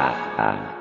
[0.00, 0.79] Dadah.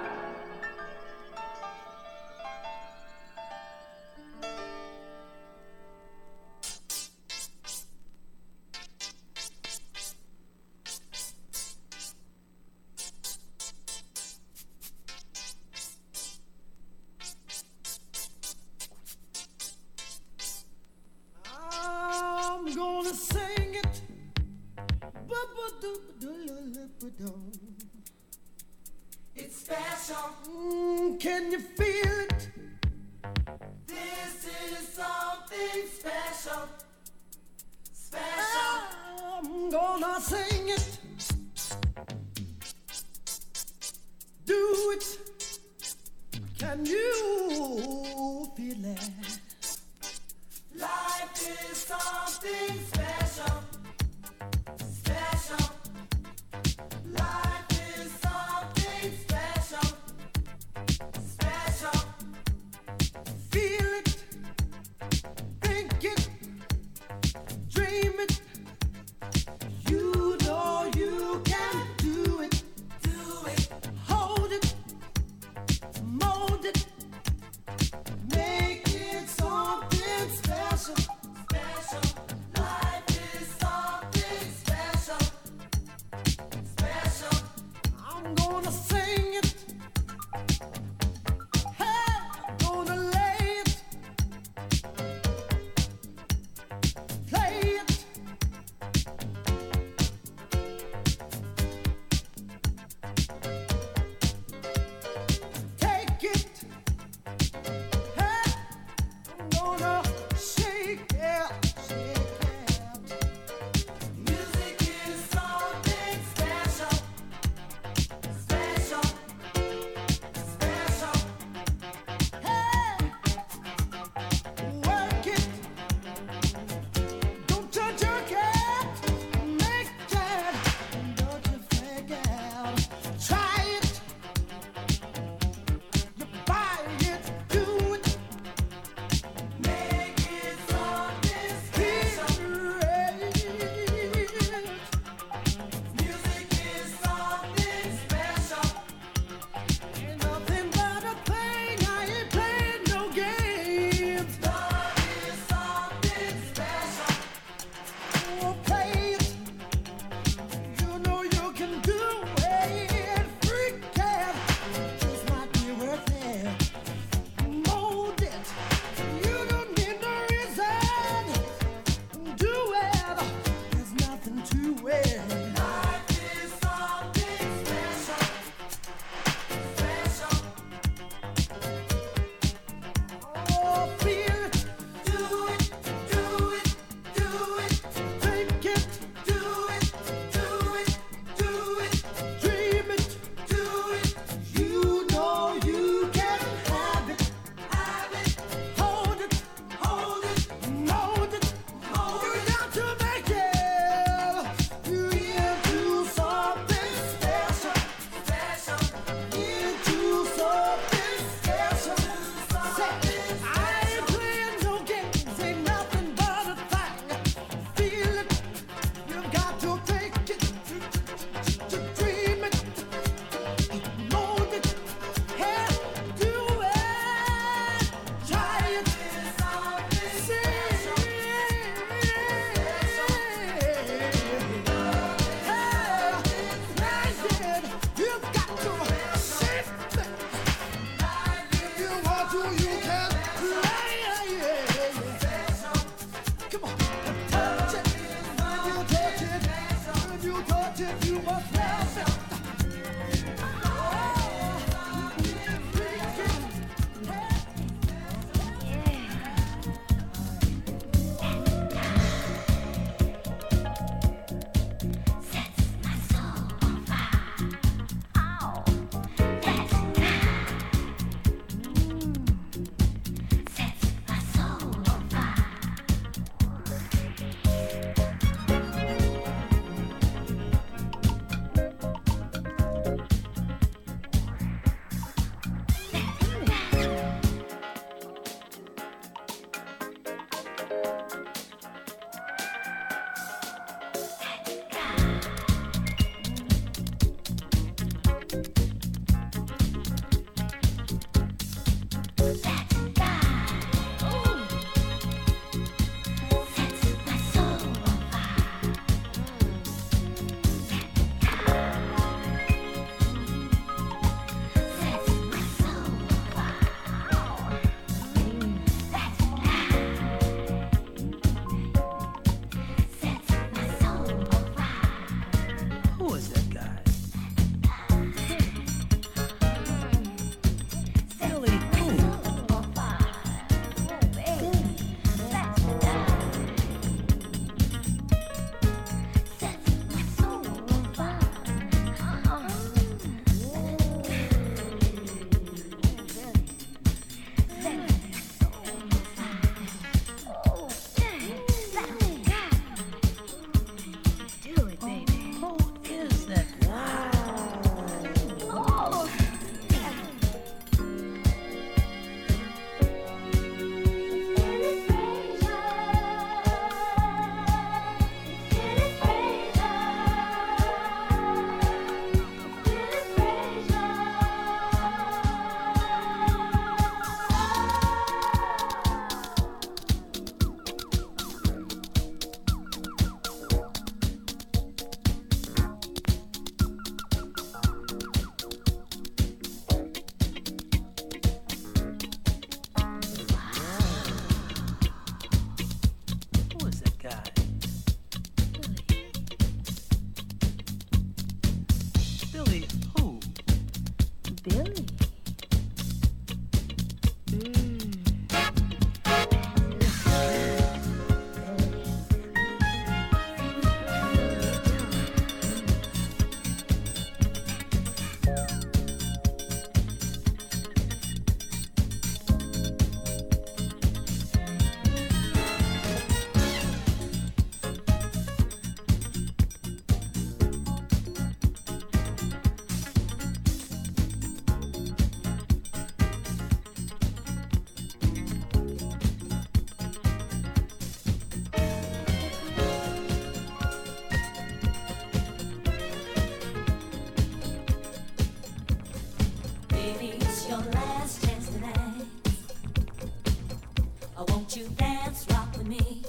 [454.49, 456.03] I want you dance, rock with me.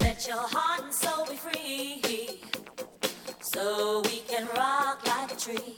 [0.00, 2.40] Let your heart and soul be free,
[3.40, 5.76] so we can rock like a tree.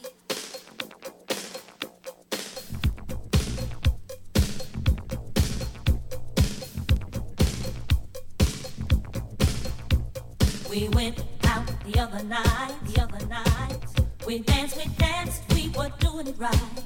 [10.70, 13.78] We went out the other night, the other night.
[14.26, 16.84] We danced, we danced, we were doing it right.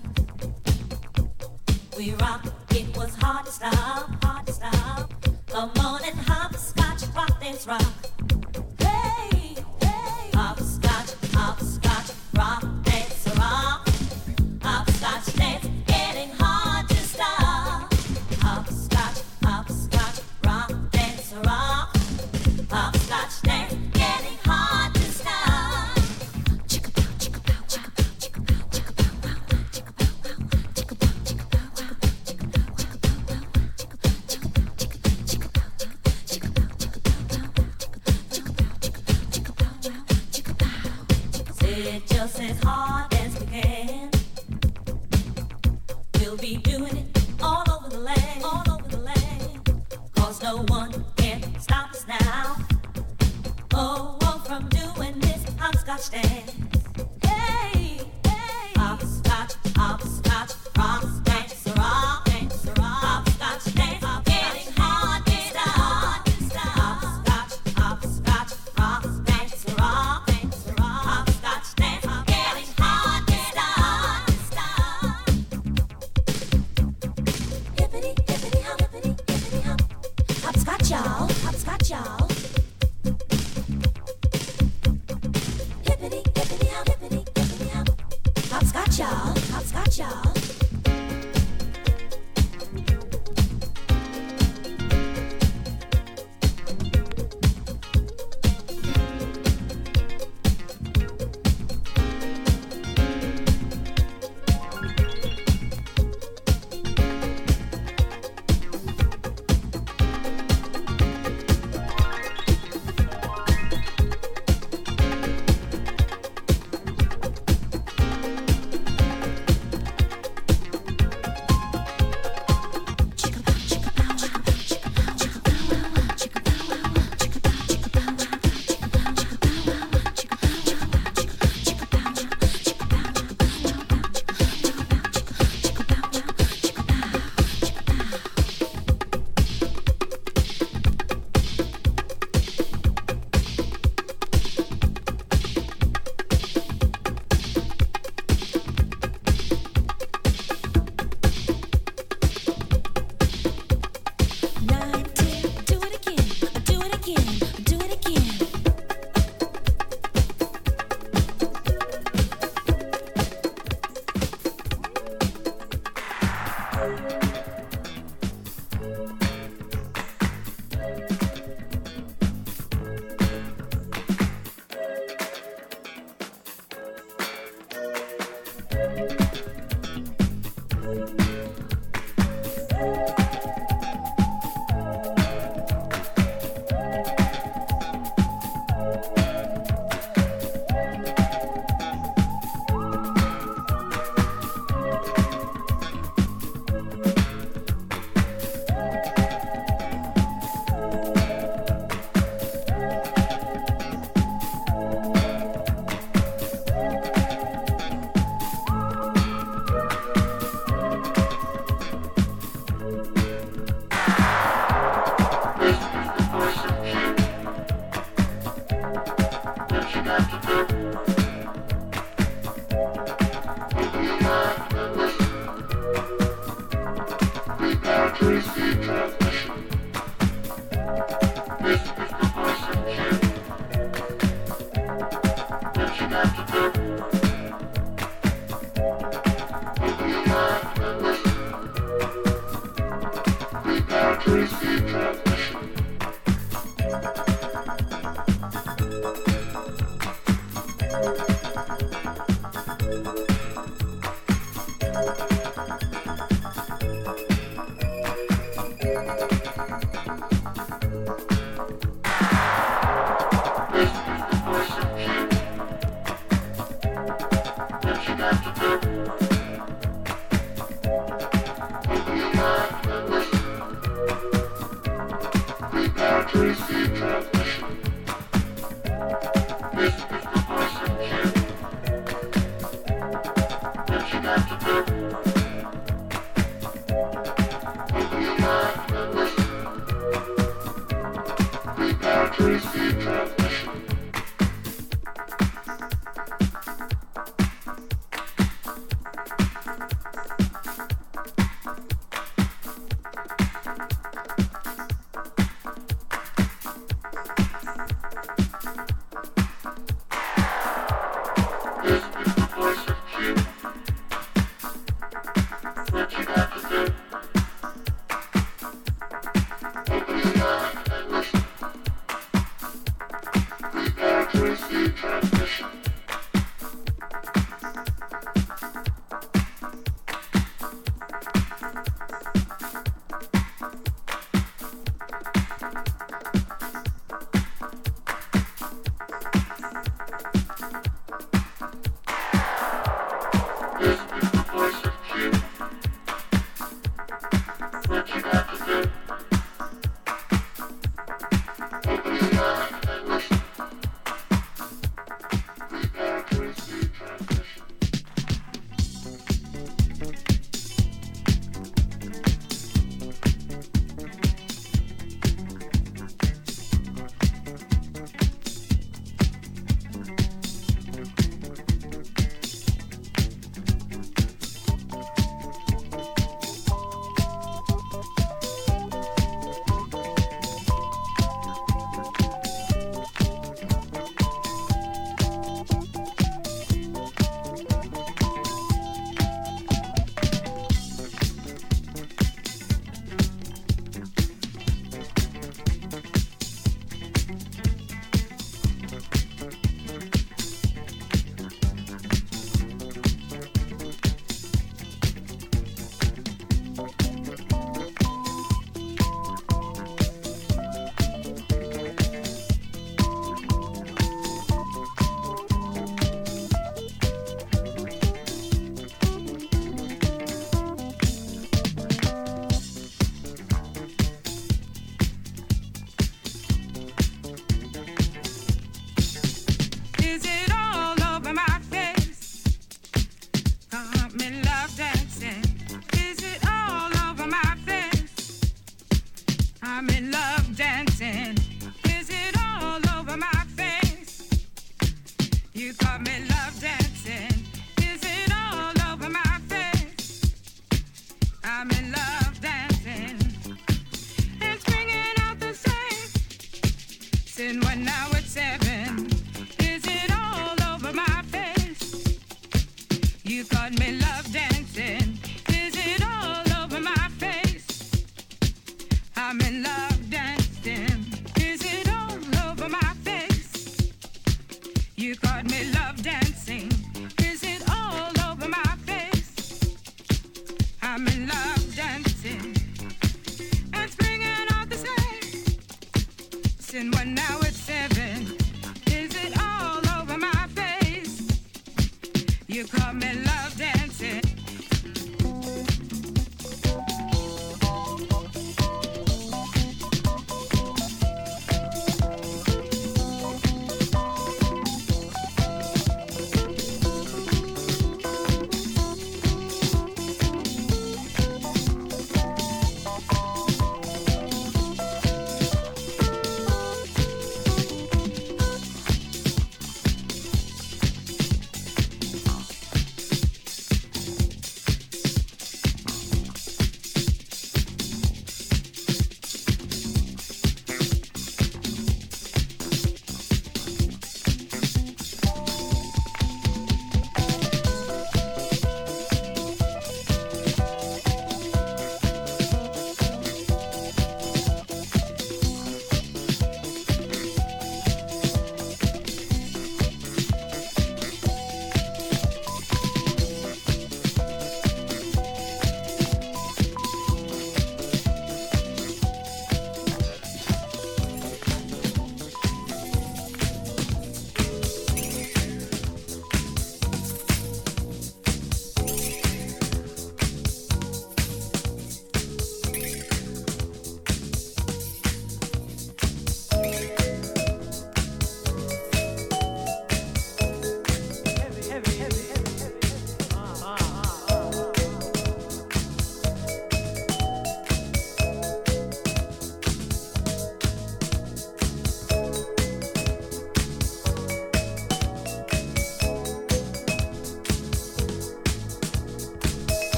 [1.97, 5.13] We rocked, it was hard to stop, hard to stop.
[5.55, 5.71] On
[6.05, 7.83] and hopscotch, rock, rock.
[8.81, 12.65] Hey, hey, hopscotch, hopscotch, rock,
[13.39, 13.84] rock.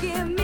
[0.00, 0.39] give me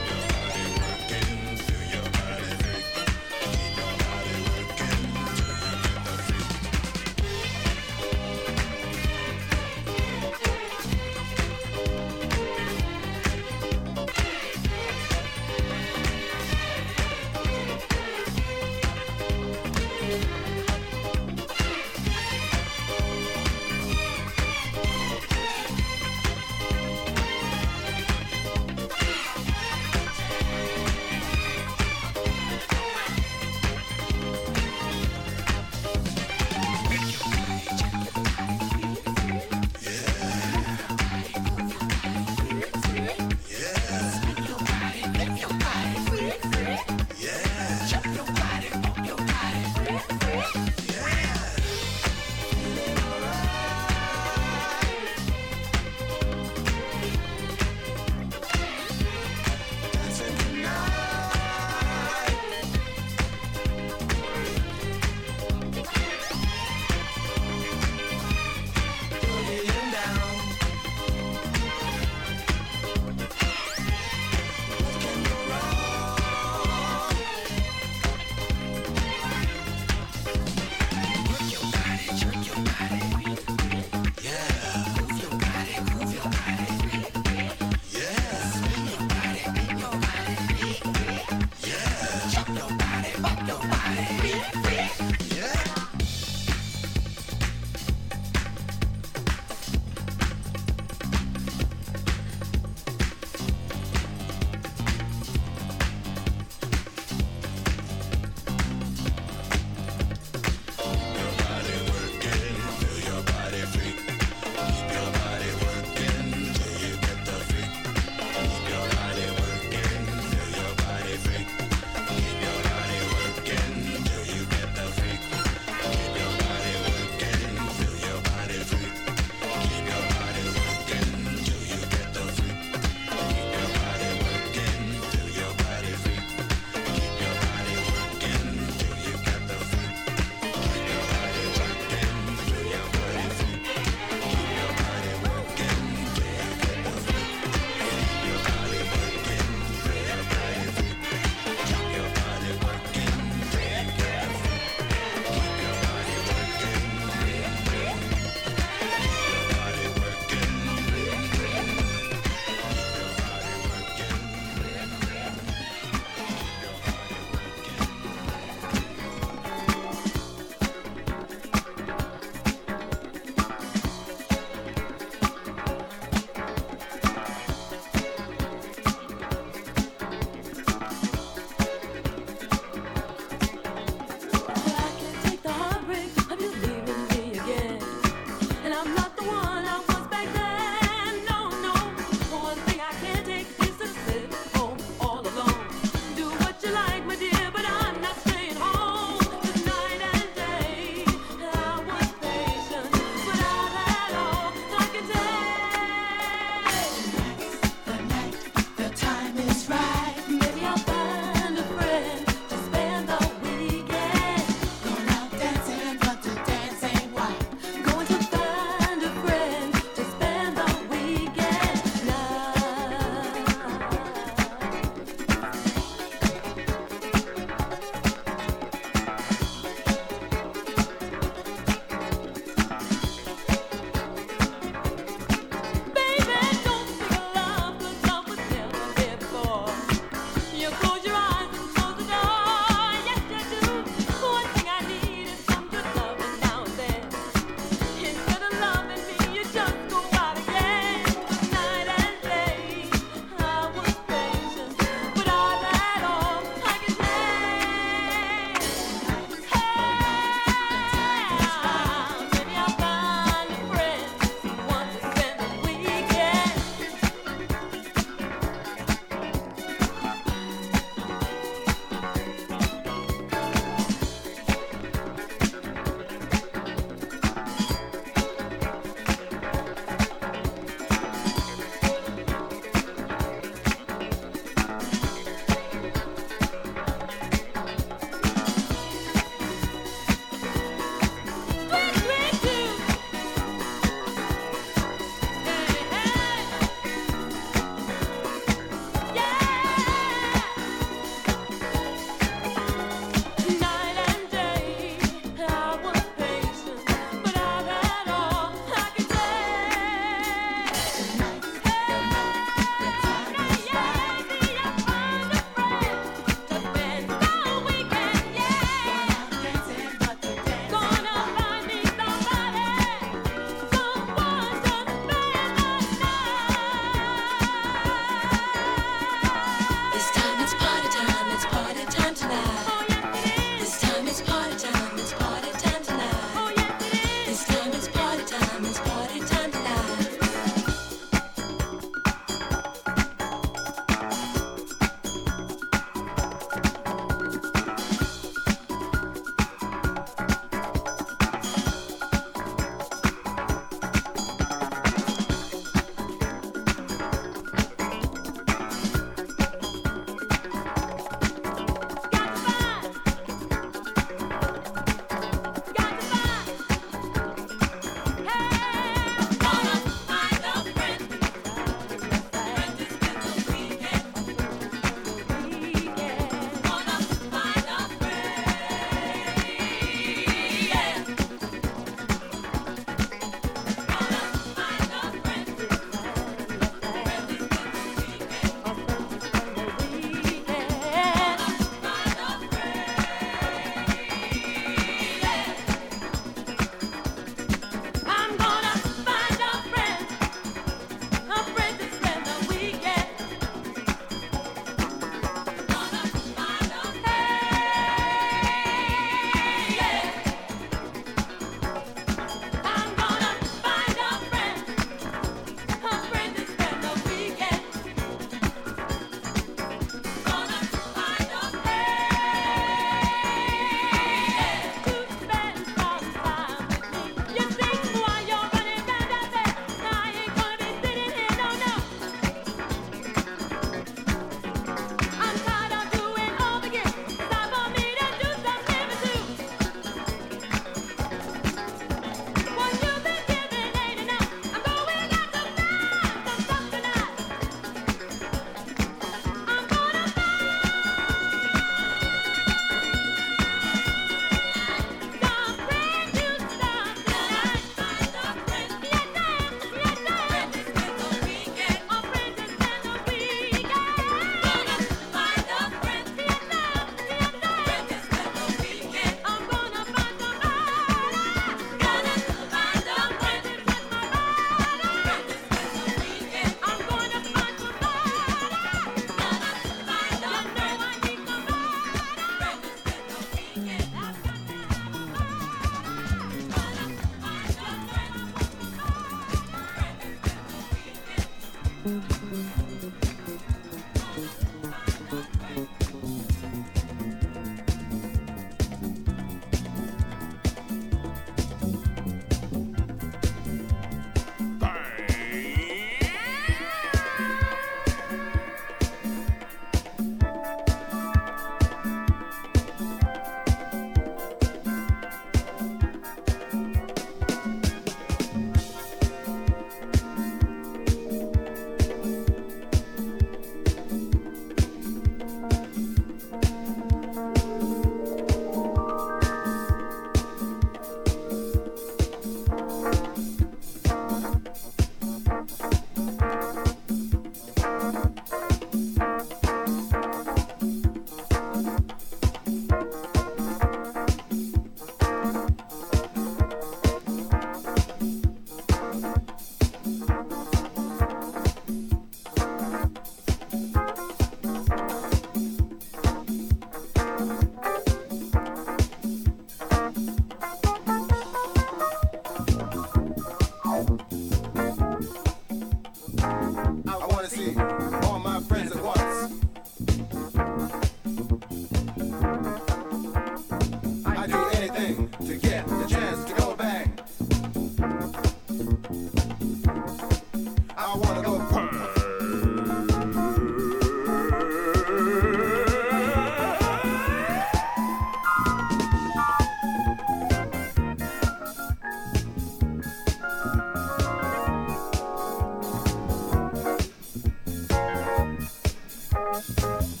[599.47, 600.00] Música